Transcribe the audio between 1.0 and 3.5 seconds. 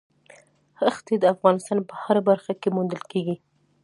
د افغانستان په هره برخه کې موندل کېږي.